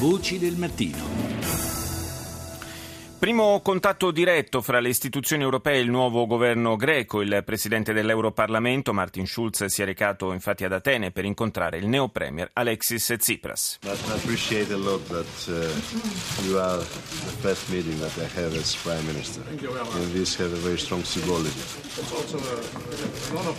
Voci 0.00 0.38
del 0.38 0.56
mattino. 0.56 1.29
Primo 3.20 3.60
contatto 3.60 4.12
diretto 4.12 4.62
fra 4.62 4.80
le 4.80 4.88
istituzioni 4.88 5.42
europee 5.42 5.74
e 5.74 5.80
il 5.80 5.90
nuovo 5.90 6.24
governo 6.24 6.76
greco. 6.76 7.20
Il 7.20 7.42
presidente 7.44 7.92
dell'Europarlamento, 7.92 8.94
Martin 8.94 9.26
Schulz, 9.26 9.66
si 9.66 9.82
è 9.82 9.84
recato 9.84 10.32
infatti 10.32 10.64
ad 10.64 10.72
Atene 10.72 11.10
per 11.10 11.26
incontrare 11.26 11.76
il 11.76 11.86
neo 11.86 12.08
premier 12.08 12.48
Alexis 12.54 13.14
Tsipras. 13.18 13.80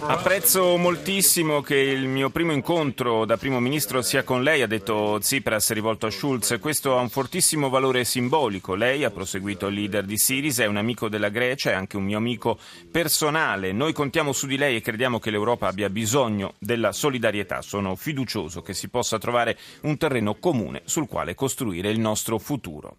Apprezzo 0.07 0.78
moltissimo 0.78 1.62
che 1.62 1.75
il 1.75 2.07
mio 2.07 2.32
primo 2.32 2.52
incontro 2.52 3.25
da 3.25 3.38
primo 3.38 3.59
ministro 3.59 4.02
sia 4.02 4.23
con 4.23 4.41
lei, 4.41 4.64
ha 4.64 4.68
detto 4.68 5.18
Tsipras 5.20 5.71
rivolto 5.71 6.07
a 6.07 6.09
Schulz. 6.09 6.57
Questo 6.59 6.98
ha 6.98 7.02
un 7.02 7.09
fortissimo 7.09 7.70
valore 7.70 8.04
simbolico. 8.06 8.73
Lei 8.73 9.04
ha 9.04 9.12
proseguito 9.12 9.50
seguito 9.51 9.68
il 9.68 9.73
leader 9.73 10.05
di 10.05 10.18
Sirisa, 10.18 10.64
è 10.64 10.68
un 10.68 10.78
amico 10.78 11.10
della 11.10 11.29
Grecia, 11.29 11.71
è 11.71 11.73
anche 11.73 11.97
un 11.97 12.04
mio 12.04 12.18
amico 12.18 12.57
personale. 12.89 13.71
Noi 13.71 13.92
contiamo 13.93 14.32
su 14.32 14.47
di 14.47 14.57
lei 14.57 14.78
e 14.78 14.82
crediamo 14.82 15.19
che 15.19 15.29
l'Europa 15.29 15.68
abbia 15.68 15.89
bisogno 15.89 16.54
della 16.59 16.92
solidarietà. 16.92 17.61
Sono 17.61 17.95
fiducioso 17.95 18.61
che 18.61 18.73
si 18.73 18.87
possa 18.87 19.18
trovare 19.18 19.57
un 19.82 19.97
terreno 19.97 20.36
comune 20.36 20.82
sul 20.86 21.07
quale 21.07 21.36
costruire 21.36 21.89
il 21.89 22.00
nostro 22.00 22.37
futuro. 22.37 22.97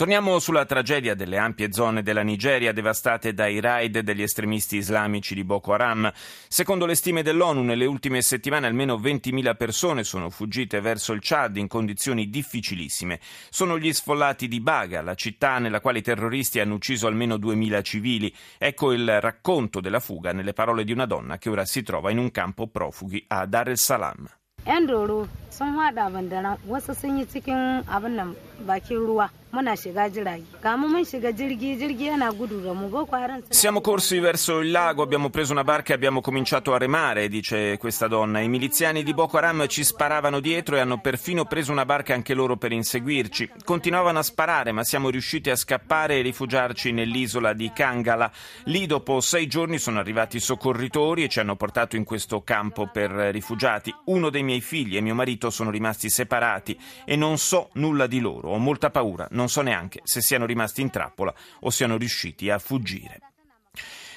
Torniamo 0.00 0.38
sulla 0.38 0.64
tragedia 0.64 1.14
delle 1.14 1.36
ampie 1.36 1.74
zone 1.74 2.02
della 2.02 2.22
Nigeria 2.22 2.72
devastate 2.72 3.34
dai 3.34 3.60
raid 3.60 3.98
degli 3.98 4.22
estremisti 4.22 4.78
islamici 4.78 5.34
di 5.34 5.44
Boko 5.44 5.74
Haram. 5.74 6.10
Secondo 6.48 6.86
le 6.86 6.94
stime 6.94 7.22
dell'ONU, 7.22 7.60
nelle 7.60 7.84
ultime 7.84 8.22
settimane 8.22 8.66
almeno 8.66 8.96
20.000 8.96 9.54
persone 9.58 10.02
sono 10.02 10.30
fuggite 10.30 10.80
verso 10.80 11.12
il 11.12 11.20
Chad 11.22 11.58
in 11.58 11.68
condizioni 11.68 12.30
difficilissime. 12.30 13.20
Sono 13.50 13.78
gli 13.78 13.92
sfollati 13.92 14.48
di 14.48 14.60
Baga, 14.60 15.02
la 15.02 15.14
città 15.14 15.58
nella 15.58 15.80
quale 15.82 15.98
i 15.98 16.02
terroristi 16.02 16.60
hanno 16.60 16.76
ucciso 16.76 17.06
almeno 17.06 17.34
2.000 17.34 17.82
civili. 17.82 18.34
Ecco 18.56 18.92
il 18.92 19.20
racconto 19.20 19.80
della 19.80 20.00
fuga 20.00 20.32
nelle 20.32 20.54
parole 20.54 20.84
di 20.84 20.92
una 20.92 21.04
donna 21.04 21.36
che 21.36 21.50
ora 21.50 21.66
si 21.66 21.82
trova 21.82 22.10
in 22.10 22.16
un 22.16 22.30
campo 22.30 22.68
profughi 22.68 23.22
a 23.28 23.44
Dar 23.44 23.68
es 23.68 23.82
Salaam. 23.82 24.26
'Yan 24.64 24.86
doro 24.86 25.28
sun 25.48 25.76
haɗa 25.78 26.10
bandana 26.10 26.56
wasu 26.66 26.94
sun 26.94 27.18
yi 27.18 27.26
cikin 27.26 27.82
abin 27.86 28.14
nan 28.14 28.34
bakin 28.66 28.96
ruwa. 28.96 29.30
muna 29.52 29.76
shiga 29.76 30.08
jiragi. 30.08 30.46
Kamu 30.60 30.88
mun 30.88 31.04
shiga 31.04 31.32
jirgi, 31.32 31.76
jirgi 31.76 32.06
yana 32.06 32.30
gudu 32.32 32.60
da 32.60 32.72
mu 32.72 32.88
Boko 32.88 33.16
Haram. 33.16 33.42
Siamo 33.48 33.80
corsi 33.80 34.18
verso 34.18 34.60
il 34.60 34.70
lago, 34.70 35.02
abbiamo 35.02 35.28
preso 35.28 35.52
una 35.52 35.64
barca 35.64 35.92
e 35.92 35.96
abbiamo 35.96 36.20
cominciato 36.20 36.72
a 36.72 36.78
remare, 36.78 37.28
dice 37.28 37.76
questa 37.78 38.06
donna. 38.06 38.40
I 38.40 38.48
miliziani 38.48 39.02
di 39.02 39.12
Boko 39.12 39.38
Haram 39.38 39.66
ci 39.66 39.82
sparavano 39.82 40.40
dietro 40.40 40.76
e 40.76 40.80
hanno 40.80 41.00
perfino 41.00 41.44
preso 41.44 41.72
una 41.72 41.84
barca 41.84 42.14
anche 42.14 42.34
loro 42.34 42.56
per 42.56 42.72
inseguirci. 42.72 43.50
Continuavano 43.64 44.20
a 44.20 44.22
sparare, 44.22 44.72
ma 44.72 44.84
siamo 44.84 45.10
riusciti 45.10 45.50
a 45.50 45.56
scappare 45.56 46.18
e 46.18 46.22
rifugiarci 46.22 46.92
nell'isola 46.92 47.52
di 47.52 47.72
Kangala. 47.74 48.30
Lì 48.64 48.86
dopo 48.86 49.20
sei 49.20 49.46
giorni 49.48 49.78
sono 49.78 49.98
arrivati 49.98 50.36
i 50.36 50.40
soccorritori 50.40 51.24
e 51.24 51.28
ci 51.28 51.40
hanno 51.40 51.56
portato 51.56 51.96
in 51.96 52.04
questo 52.04 52.42
campo 52.42 52.88
per 52.92 53.10
rifugiati. 53.10 53.92
Uno 54.04 54.30
dei 54.30 54.44
miei 54.44 54.60
figli 54.60 54.96
e 54.96 55.00
mio 55.00 55.14
marito 55.14 55.50
sono 55.50 55.70
rimasti 55.70 56.08
separati 56.08 56.78
e 57.04 57.16
non 57.16 57.36
so 57.36 57.70
nulla 57.74 58.06
di 58.06 58.20
loro. 58.20 58.49
Ho 58.50 58.58
molta 58.58 58.90
paura 58.90 59.26
non 59.30 59.48
so 59.48 59.62
neanche 59.62 60.00
se 60.04 60.20
siano 60.20 60.46
rimasti 60.46 60.80
in 60.80 60.90
trappola 60.90 61.34
o 61.60 61.70
siano 61.70 61.96
riusciti 61.96 62.50
a 62.50 62.58
fuggire. 62.58 63.20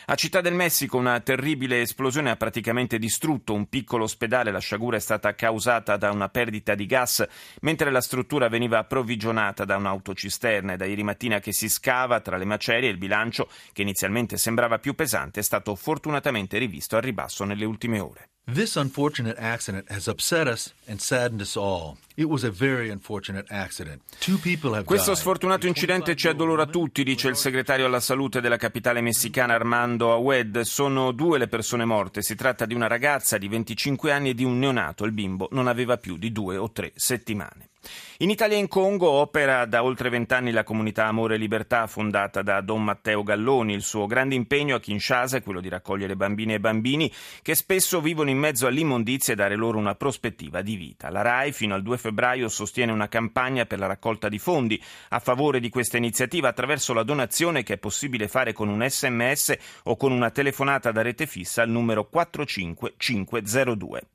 A 0.08 0.16
Città 0.16 0.42
del 0.42 0.54
Messico 0.54 0.98
una 0.98 1.22
terribile 1.22 1.80
esplosione 1.80 2.30
ha 2.30 2.36
praticamente 2.36 3.00
distrutto 3.00 3.54
un 3.54 3.70
piccolo 3.70 4.04
ospedale. 4.04 4.52
La 4.52 4.60
sciagura 4.60 4.98
è 4.98 5.00
stata 5.00 5.34
causata 5.34 5.96
da 5.96 6.12
una 6.12 6.28
perdita 6.28 6.76
di 6.76 6.86
gas 6.86 7.26
mentre 7.62 7.90
la 7.90 8.02
struttura 8.02 8.50
veniva 8.50 8.80
approvvigionata 8.80 9.64
da 9.64 9.78
un'autocisterna 9.78 10.74
e 10.74 10.78
da 10.78 10.86
ieri 10.86 11.04
mattina 11.04 11.40
che 11.40 11.54
si 11.54 11.70
scava 11.70 12.20
tra 12.20 12.36
le 12.36 12.44
macerie 12.44 12.90
il 12.90 12.98
bilancio, 12.98 13.48
che 13.72 13.84
inizialmente 13.84 14.36
sembrava 14.36 14.78
più 14.78 14.94
pesante, 14.94 15.40
è 15.40 15.44
stato 15.44 15.74
fortunatamente 15.76 16.58
rivisto 16.58 16.98
al 16.98 17.02
ribasso 17.02 17.46
nelle 17.46 17.64
ultime 17.64 18.00
ore. 18.00 18.33
This 18.46 18.76
unfortunate 18.76 19.38
accident 19.40 19.90
has 19.90 20.08
upset 20.08 20.48
us 20.48 20.74
and 20.86 21.00
saddened 21.00 21.40
us 21.40 21.56
all. 21.56 21.96
It 22.18 22.26
was 22.26 22.44
a 22.44 22.52
very 22.52 22.90
unfortunate 22.90 23.46
accident. 23.50 24.02
Two 24.20 24.38
people 24.38 24.74
have 24.76 24.84
Questo 24.84 25.16
sfortunato 25.16 25.66
incidente 25.66 26.14
ci 26.18 26.28
addolora 26.28 26.66
tutti, 26.66 27.06
dice 27.06 27.30
il 27.30 27.38
segretario 27.38 27.86
alla 27.86 28.02
salute 28.02 28.42
della 28.42 28.58
capitale 28.58 29.00
messicana 29.00 29.54
Armando 29.54 30.12
Awed. 30.12 30.60
Sono 30.60 31.14
due 31.14 31.38
le 31.38 31.48
persone 31.48 31.86
morte. 31.86 32.22
Si 32.22 32.36
tratta 32.36 32.66
di 32.66 32.74
una 32.74 32.88
ragazza 32.88 33.38
di 33.38 33.48
25 33.48 34.12
anni 34.12 34.32
e 34.32 34.34
di 34.34 34.44
un 34.44 34.60
neonato. 34.60 35.06
Il 35.06 35.14
bimbo 35.14 35.48
non 35.52 35.68
aveva 35.68 35.98
più 35.98 36.18
di 36.18 36.34
due 36.34 36.58
o 36.58 36.70
tre 36.70 36.92
settimane. 36.96 37.70
In 38.20 38.30
Italia 38.30 38.56
e 38.56 38.60
in 38.60 38.68
Congo 38.68 39.10
opera 39.10 39.66
da 39.66 39.84
oltre 39.84 40.10
vent'anni 40.10 40.52
la 40.52 40.64
comunità 40.64 41.08
Amore 41.08 41.36
e 41.36 41.38
Libertà 41.38 41.88
fondata 41.88 42.42
da 42.42 42.62
Don 42.62 42.84
Matteo 42.84 43.24
Galloni. 43.24 43.74
Il 43.74 43.82
suo 43.82 44.06
grande 44.06 44.36
impegno 44.36 44.76
a 44.76 44.80
Kinshasa 44.80 45.38
è 45.38 45.44
quello 45.44 45.60
di 45.60 45.70
raccogliere 45.70 46.16
bambine 46.16 46.54
e 46.54 46.60
bambini 46.60 47.12
che 47.42 47.56
spesso 47.56 48.02
vivono 48.02 48.30
in 48.30 48.38
mezzo 48.38 48.68
all'immondizia 48.68 49.34
e 49.34 49.36
dare 49.36 49.56
loro 49.56 49.78
una 49.78 49.96
prospettiva 49.96 50.62
di 50.62 50.76
vita. 50.76 51.10
La 51.10 51.22
RAI 51.22 51.52
fino 51.52 51.74
al 51.74 51.82
2 51.82 51.98
febbraio 51.98 52.48
sostiene 52.48 52.92
una 52.92 53.10
campagna 53.10 53.66
per 53.66 53.80
la 53.80 53.88
raccolta 53.88 54.30
di 54.30 54.40
fondi 54.40 54.82
a 55.10 55.20
favore 55.20 55.60
di 55.60 55.70
questa 55.70 55.98
iniziativa 55.98 56.50
attraverso 56.50 56.94
la 56.94 57.04
donazione 57.04 57.64
che 57.64 57.74
è 57.74 57.78
possibile 57.78 58.28
fare 58.28 58.54
con 58.54 58.70
un 58.70 58.88
sms 58.88 59.58
o 59.84 59.98
con 59.98 60.12
una 60.12 60.30
telefonata 60.30 60.92
da 60.92 61.02
rete 61.02 61.26
fissa 61.26 61.64
al 61.64 61.70
numero 61.70 62.06
45502. 62.06 64.13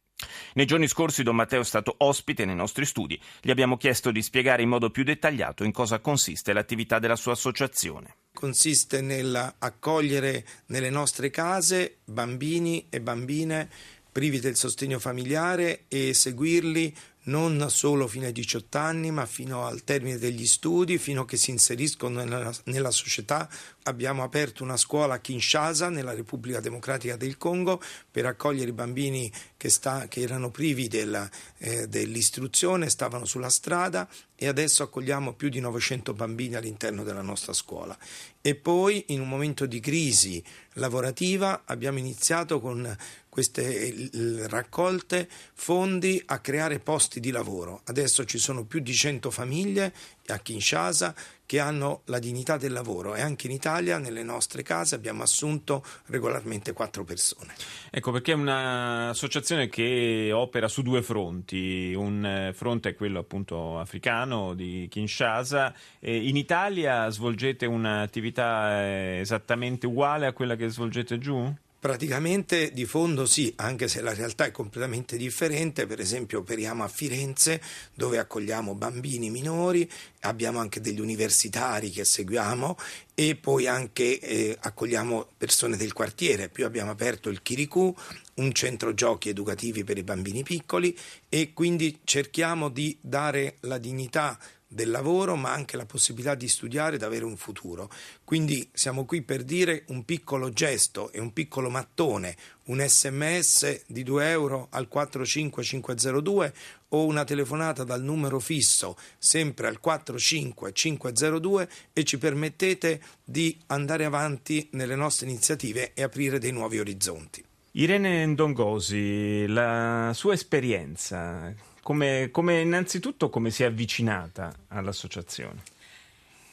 Nei 0.55 0.67
giorni 0.67 0.89
scorsi 0.89 1.23
Don 1.23 1.37
Matteo 1.37 1.61
è 1.61 1.65
stato 1.65 1.95
ospite 1.99 2.45
nei 2.45 2.55
nostri 2.55 2.85
studi. 2.85 3.21
Gli 3.41 3.51
abbiamo 3.51 3.77
chiesto 3.77 4.11
di 4.11 4.23
spiegare 4.23 4.63
in 4.63 4.69
modo 4.69 4.91
più 4.91 5.05
dettagliato 5.05 5.65
in 5.65 5.73
cosa 5.73 6.01
consiste 6.01 6.53
l'attività 6.53 6.99
della 6.99 7.17
sua 7.17 7.33
associazione. 7.33 8.17
Consiste 8.33 9.01
nell'accogliere 9.01 10.45
nelle 10.67 10.91
nostre 10.91 11.31
case 11.31 11.99
bambini 12.05 12.87
e 12.89 13.01
bambine 13.01 13.69
privi 14.11 14.41
del 14.41 14.57
sostegno 14.57 14.99
familiare 14.99 15.85
e 15.89 16.13
seguirli 16.15 16.95
non 17.29 17.67
solo 17.71 18.07
fino 18.07 18.27
ai 18.27 18.33
18 18.33 18.79
anni, 18.79 19.11
ma 19.11 19.27
fino 19.27 19.67
al 19.67 19.85
termine 19.85 20.19
degli 20.19 20.47
studi, 20.47 20.99
fino 20.99 21.23
a 21.23 21.25
che 21.27 21.37
si 21.37 21.51
inseriscono 21.51 22.23
nella, 22.23 22.53
nella 22.65 22.91
società. 22.91 23.49
Abbiamo 23.85 24.23
aperto 24.23 24.63
una 24.63 24.77
scuola 24.77 25.15
a 25.15 25.19
Kinshasa, 25.19 25.89
nella 25.89 26.15
Repubblica 26.15 26.61
Democratica 26.61 27.17
del 27.17 27.37
Congo, 27.39 27.81
per 28.11 28.27
accogliere 28.27 28.71
i 28.71 28.75
bambini 28.75 29.31
che, 29.57 29.69
sta, 29.69 30.09
che 30.09 30.21
erano 30.21 30.51
privi 30.51 30.89
della, 30.89 31.29
eh, 31.59 31.87
dell'istruzione, 31.87 32.89
stavano 32.89 33.25
sulla 33.25 33.51
strada 33.51 34.09
e 34.35 34.47
adesso 34.47 34.83
accogliamo 34.83 35.35
più 35.35 35.49
di 35.49 35.61
900 35.61 36.15
bambini 36.15 36.55
all'interno 36.55 37.03
della 37.03 37.23
nostra 37.23 37.53
scuola. 37.53 37.97
E 38.41 38.55
poi, 38.55 39.05
in 39.09 39.21
un 39.21 39.29
momento 39.29 39.67
di 39.67 39.81
crisi 39.81 40.43
lavorativa, 40.75 41.63
abbiamo 41.65 41.99
iniziato 41.99 42.61
con 42.61 42.97
queste 43.29 44.09
raccolte 44.49 45.29
fondi 45.55 46.21
a 46.27 46.39
creare 46.41 46.79
posti 46.79 47.21
di 47.21 47.31
lavoro. 47.31 47.83
Adesso 47.85 48.25
ci 48.25 48.39
sono 48.39 48.65
più 48.65 48.81
di 48.81 48.93
100 48.93 49.31
famiglie 49.31 49.93
a 50.29 50.39
Kinshasa 50.39 51.15
che 51.47 51.61
hanno 51.61 52.03
la 52.07 52.19
dignità 52.19 52.59
del 52.59 52.73
lavoro 52.73 53.15
e 53.15 53.23
anche 53.23 53.47
in 53.47 53.55
Italia 53.55 53.97
nelle 53.97 54.23
nostre 54.23 54.63
case 54.63 54.95
abbiamo 54.95 55.23
assunto 55.23 55.83
regolarmente 56.07 56.75
quattro 56.75 57.05
persone. 57.05 57.55
Ecco 57.91 58.13
perché 58.13 58.33
è 58.33 58.35
un'associazione 58.35 59.71
che 59.71 60.31
opera 60.31 60.69
su 60.69 60.83
due 60.83 61.03
fronti, 61.03 61.95
un 61.95 62.25
eh, 62.25 62.53
fronte 62.53 62.91
è 62.91 62.95
quello 62.95 63.21
appunto 63.21 63.79
africano 63.79 64.53
di 64.53 64.89
Kinshasa, 64.91 65.75
in 66.01 66.37
Italia 66.37 67.09
svolgete 67.09 67.65
un'attività 67.65 68.83
eh, 68.83 69.19
esattamente 69.21 69.87
uguale 69.87 70.27
a 70.27 70.33
quella 70.33 70.55
che 70.55 70.69
svolgete 70.69 71.19
giù? 71.19 71.51
Praticamente 71.81 72.73
di 72.73 72.87
fondo 72.87 73.25
sì, 73.25 73.53
anche 73.55 73.87
se 73.87 74.01
la 74.01 74.13
realtà 74.13 74.45
è 74.45 74.51
completamente 74.51 75.17
differente, 75.17 75.87
per 75.87 76.01
esempio 76.01 76.41
operiamo 76.41 76.83
a 76.83 76.89
Firenze 76.89 77.63
dove 77.95 78.19
accogliamo 78.19 78.75
bambini 78.75 79.31
minori, 79.31 79.89
abbiamo 80.23 80.59
anche 80.59 80.81
degli 80.81 80.99
universitari 80.99 81.91
che 81.91 82.05
seguiamo 82.05 82.77
e 83.15 83.37
poi 83.37 83.69
anche 83.69 84.19
eh, 84.19 84.57
accogliamo 84.59 85.29
persone 85.39 85.77
del 85.77 85.93
quartiere, 85.93 86.49
più 86.49 86.65
abbiamo 86.65 86.91
aperto 86.91 87.29
il 87.29 87.43
Chiricù, 87.43 87.95
un 88.35 88.53
centro 88.53 88.93
giochi 88.93 89.29
educativi 89.29 89.85
per 89.85 89.99
i 89.99 90.03
bambini 90.03 90.43
piccoli 90.43 90.97
e 91.29 91.53
quindi 91.53 92.01
cerchiamo 92.03 92.71
di 92.71 92.99
dare 93.01 93.59
la 93.61 93.79
dignità 93.79 94.37
del 94.69 94.91
lavoro, 94.91 95.35
ma 95.35 95.53
anche 95.53 95.79
la 95.79 95.87
possibilità 95.87 96.35
di 96.35 96.47
studiare 96.47 96.97
ed 96.97 97.03
avere 97.03 97.25
un 97.25 97.37
futuro. 97.37 97.91
Quindi 98.23 98.69
siamo 98.73 99.07
qui 99.07 99.23
per 99.23 99.43
dire 99.43 99.85
un 99.89 100.05
piccolo 100.05 100.51
gesto 100.51 101.11
e 101.11 101.19
un 101.19 101.33
piccolo 101.33 101.71
mattone, 101.71 102.37
un 102.65 102.85
sms 102.87 103.85
di 103.87 104.03
2 104.03 104.29
euro 104.29 104.69
al 104.71 104.89
45502 104.89 106.53
o 106.91 107.07
una 107.07 107.25
telefonata 107.25 107.83
dal 107.85 108.03
numero 108.03 108.39
fisso 108.39 108.97
sempre 109.19 109.69
al 109.69 109.81
45502 109.81 111.69
e 111.93 112.05
ci 112.05 112.19
permettete 112.19 113.01
di 113.25 113.59
andare 113.67 114.05
avanti 114.05 114.69
nelle 114.73 114.97
nostre 114.97 115.27
iniziative 115.27 115.93
e 115.95 116.03
aprire 116.03 116.39
dei 116.39 116.53
nuovi 116.53 116.79
orizzonti. 116.79 117.45
Irene 117.73 118.27
Ndongosi, 118.27 119.47
la 119.47 120.11
sua 120.15 120.33
esperienza 120.33 121.55
come, 121.89 122.29
come 122.31 122.61
innanzitutto 122.61 123.31
come 123.31 123.49
si 123.49 123.63
è 123.63 123.67
avvicinata 123.67 124.53
all'associazione? 124.69 125.63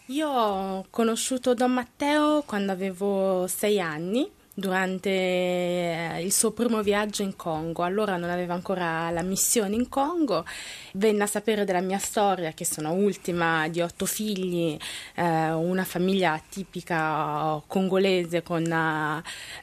Io 0.06 0.30
ho 0.30 0.86
conosciuto 0.90 1.54
Don 1.54 1.74
Matteo 1.74 2.44
quando 2.44 2.72
avevo 2.72 3.46
sei 3.48 3.82
anni 3.82 4.32
durante 4.56 5.10
eh, 5.10 6.24
il 6.24 6.32
suo 6.32 6.52
primo 6.52 6.82
viaggio 6.82 7.22
in 7.22 7.36
Congo. 7.36 7.84
Allora 7.84 8.16
non 8.18 8.30
aveva 8.30 8.54
ancora 8.54 9.10
la 9.12 9.22
missione 9.22 9.76
in 9.76 9.90
Congo, 9.90 10.46
venne 10.94 11.24
a 11.24 11.28
sapere 11.28 11.66
della 11.66 11.82
mia 11.82 12.00
storia, 12.00 12.54
che 12.54 12.66
sono 12.66 12.94
ultima 12.94 13.68
di 13.68 13.82
otto 13.82 14.06
figli, 14.06 14.78
eh, 15.16 15.52
una 15.52 15.84
famiglia 15.84 16.42
tipica 16.50 17.62
congolese 17.68 18.42
con 18.42 18.64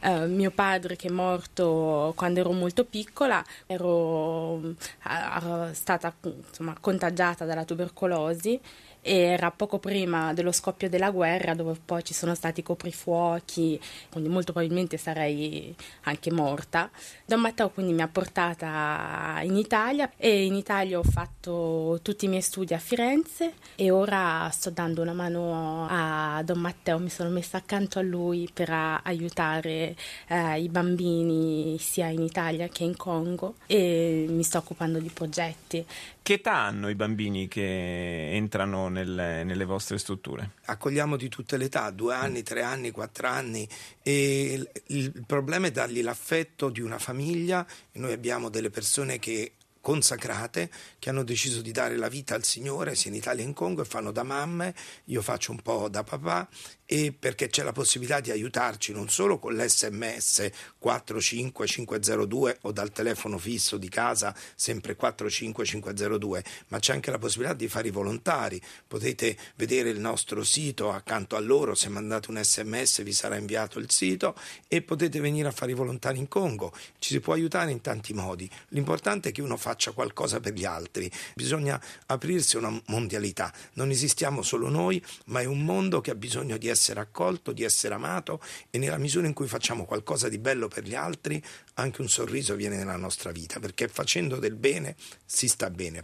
eh, 0.02 0.26
mio 0.26 0.50
padre 0.50 0.96
che 0.96 1.08
è 1.08 1.10
morto 1.10 2.12
quando 2.14 2.40
ero 2.40 2.52
molto 2.52 2.84
piccola, 2.84 3.42
ero 3.66 4.60
eh, 4.60 5.72
stata 5.72 6.14
insomma, 6.22 6.76
contagiata 6.78 7.46
dalla 7.46 7.64
tubercolosi 7.64 8.60
era 9.02 9.50
poco 9.50 9.78
prima 9.80 10.32
dello 10.32 10.52
scoppio 10.52 10.88
della 10.88 11.10
guerra 11.10 11.54
dove 11.54 11.76
poi 11.84 12.04
ci 12.04 12.14
sono 12.14 12.36
stati 12.36 12.62
coprifuochi, 12.62 13.78
quindi 14.10 14.28
molto 14.28 14.52
probabilmente 14.52 14.96
sarei 14.96 15.74
anche 16.02 16.30
morta. 16.30 16.88
Don 17.24 17.40
Matteo 17.40 17.70
quindi 17.70 17.92
mi 17.92 18.02
ha 18.02 18.08
portata 18.08 19.40
in 19.42 19.56
Italia 19.56 20.12
e 20.16 20.44
in 20.44 20.54
Italia 20.54 20.98
ho 20.98 21.02
fatto 21.02 21.98
tutti 22.02 22.26
i 22.26 22.28
miei 22.28 22.42
studi 22.42 22.74
a 22.74 22.78
Firenze 22.78 23.54
e 23.74 23.90
ora 23.90 24.48
sto 24.50 24.70
dando 24.70 25.02
una 25.02 25.12
mano 25.12 25.86
a 25.90 26.40
Don 26.44 26.60
Matteo, 26.60 27.00
mi 27.00 27.10
sono 27.10 27.28
messa 27.30 27.56
accanto 27.56 27.98
a 27.98 28.02
lui 28.02 28.48
per 28.52 28.70
aiutare 29.02 29.96
eh, 30.28 30.60
i 30.60 30.68
bambini 30.68 31.76
sia 31.80 32.06
in 32.06 32.22
Italia 32.22 32.68
che 32.68 32.84
in 32.84 32.96
Congo 32.96 33.54
e 33.66 34.26
mi 34.28 34.44
sto 34.44 34.58
occupando 34.58 35.00
di 35.00 35.10
progetti. 35.12 35.84
Che 36.22 36.34
età 36.34 36.54
hanno 36.54 36.88
i 36.88 36.94
bambini 36.94 37.48
che 37.48 38.30
entrano 38.32 38.88
nelle, 38.92 39.42
nelle 39.42 39.64
vostre 39.64 39.98
strutture? 39.98 40.52
Accogliamo 40.66 41.16
di 41.16 41.28
tutte 41.28 41.56
le 41.56 41.64
età, 41.64 41.90
due 41.90 42.14
anni, 42.14 42.44
tre 42.44 42.62
anni, 42.62 42.92
quattro 42.92 43.26
anni 43.26 43.68
e 44.02 44.52
il, 44.52 44.70
il 44.88 45.24
problema 45.26 45.66
è 45.66 45.72
dargli 45.72 46.02
l'affetto 46.02 46.68
di 46.68 46.80
una 46.80 46.98
famiglia. 46.98 47.66
Noi 47.92 48.12
abbiamo 48.12 48.48
delle 48.48 48.70
persone 48.70 49.18
che 49.18 49.54
consacrate 49.82 50.70
che 50.98 51.10
hanno 51.10 51.24
deciso 51.24 51.60
di 51.60 51.72
dare 51.72 51.96
la 51.96 52.08
vita 52.08 52.34
al 52.34 52.44
Signore 52.44 52.94
sia 52.94 53.10
in 53.10 53.16
Italia 53.16 53.42
che 53.42 53.48
in 53.48 53.52
Congo 53.52 53.82
e 53.82 53.84
fanno 53.84 54.12
da 54.12 54.22
mamme, 54.22 54.74
io 55.06 55.20
faccio 55.20 55.50
un 55.50 55.60
po' 55.60 55.88
da 55.88 56.04
papà 56.04 56.48
e 56.92 57.10
perché 57.18 57.48
c'è 57.48 57.62
la 57.62 57.72
possibilità 57.72 58.20
di 58.20 58.30
aiutarci 58.30 58.92
non 58.92 59.08
solo 59.08 59.38
con 59.38 59.54
l'SMS 59.54 60.50
45502 60.78 62.58
o 62.60 62.72
dal 62.72 62.92
telefono 62.92 63.38
fisso 63.38 63.78
di 63.78 63.88
casa 63.88 64.36
sempre 64.54 64.94
45502, 64.94 66.44
ma 66.68 66.78
c'è 66.80 66.92
anche 66.92 67.10
la 67.10 67.16
possibilità 67.16 67.54
di 67.54 67.66
fare 67.66 67.88
i 67.88 67.90
volontari. 67.90 68.60
Potete 68.86 69.38
vedere 69.56 69.88
il 69.88 70.00
nostro 70.00 70.44
sito 70.44 70.92
accanto 70.92 71.34
a 71.34 71.40
loro, 71.40 71.74
se 71.74 71.88
mandate 71.88 72.30
un 72.30 72.38
sms 72.44 73.02
vi 73.02 73.12
sarà 73.14 73.38
inviato 73.38 73.78
il 73.78 73.90
sito 73.90 74.36
e 74.68 74.82
potete 74.82 75.18
venire 75.18 75.48
a 75.48 75.52
fare 75.52 75.70
i 75.70 75.74
volontari 75.74 76.18
in 76.18 76.28
Congo. 76.28 76.74
Ci 76.98 77.14
si 77.14 77.20
può 77.20 77.32
aiutare 77.32 77.70
in 77.70 77.80
tanti 77.80 78.12
modi. 78.12 78.46
L'importante 78.68 79.30
è 79.30 79.32
che 79.32 79.40
uno 79.40 79.56
faccia 79.56 79.92
qualcosa 79.92 80.40
per 80.40 80.52
gli 80.52 80.66
altri. 80.66 81.10
Bisogna 81.34 81.82
aprirsi 82.08 82.56
a 82.56 82.58
una 82.58 82.82
mondialità. 82.88 83.50
Non 83.74 83.88
esistiamo 83.88 84.42
solo 84.42 84.68
noi, 84.68 85.02
ma 85.28 85.40
è 85.40 85.46
un 85.46 85.64
mondo 85.64 86.02
che 86.02 86.10
ha 86.10 86.14
bisogno 86.14 86.58
di 86.58 86.68
essere 86.68 86.80
essere 86.82 86.98
accolto, 86.98 87.52
di 87.52 87.62
essere 87.62 87.94
amato 87.94 88.40
e 88.70 88.78
nella 88.78 88.98
misura 88.98 89.28
in 89.28 89.32
cui 89.32 89.46
facciamo 89.46 89.84
qualcosa 89.84 90.28
di 90.28 90.38
bello 90.38 90.66
per 90.66 90.82
gli 90.82 90.96
altri, 90.96 91.40
anche 91.74 92.00
un 92.00 92.08
sorriso 92.08 92.56
viene 92.56 92.76
nella 92.76 92.96
nostra 92.96 93.30
vita, 93.30 93.60
perché 93.60 93.86
facendo 93.86 94.36
del 94.36 94.56
bene 94.56 94.96
si 95.24 95.46
sta 95.46 95.70
bene. 95.70 96.02